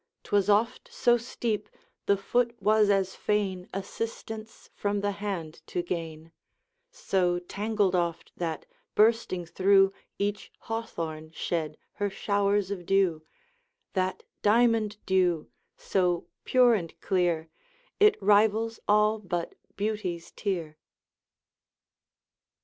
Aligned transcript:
'Twas 0.23 0.49
oft 0.49 0.91
so 0.91 1.15
steep, 1.15 1.69
the 2.07 2.17
foot 2.17 2.59
was 2.59 2.89
as 2.89 3.13
fain 3.13 3.69
Assistance 3.71 4.71
from 4.73 5.01
the 5.01 5.11
hand 5.11 5.61
to 5.67 5.83
gain; 5.83 6.31
So 6.89 7.37
tangled 7.37 7.93
oft 7.93 8.31
that, 8.35 8.65
bursting 8.95 9.45
through, 9.45 9.93
Each 10.17 10.51
hawthorn 10.61 11.29
shed 11.35 11.77
her 11.91 12.09
showers 12.09 12.71
of 12.71 12.87
dew, 12.87 13.21
That 13.93 14.23
diamond 14.41 14.97
dew, 15.05 15.51
so 15.77 16.25
pure 16.45 16.73
and 16.73 16.99
clear, 16.99 17.49
It 17.99 18.17
rivals 18.19 18.79
all 18.87 19.19
but 19.19 19.53
Beauty's 19.75 20.31
tear! 20.31 20.79